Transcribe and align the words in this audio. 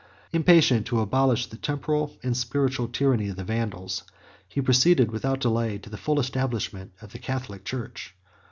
24 0.31 0.39
Impatient 0.39 0.87
to 0.87 0.99
abolish 0.99 1.45
the 1.45 1.57
temporal 1.57 2.17
and 2.23 2.35
spiritual 2.35 2.87
tyranny 2.87 3.29
of 3.29 3.35
the 3.35 3.43
Vandals, 3.43 4.01
he 4.49 4.59
proceeded, 4.59 5.11
without 5.11 5.39
delay, 5.41 5.77
to 5.77 5.91
the 5.91 5.95
full 5.95 6.19
establishment 6.19 6.91
of 7.03 7.11
the 7.11 7.19
Catholic 7.19 7.63
church. 7.63 8.15